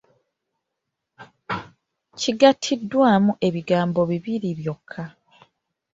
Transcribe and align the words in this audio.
Kigattiddwamu 2.19 3.31
ebigambo 3.47 4.01
bibiri 4.11 4.49
byokka. 4.59 5.03